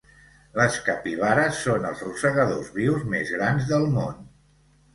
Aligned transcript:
Les 0.59 0.77
capibares 0.87 1.59
són 1.67 1.85
els 1.91 2.01
rosegadors 2.07 2.73
vius 2.81 3.07
més 3.15 3.37
grans 3.37 3.71
del 3.77 3.89
món. 3.95 4.21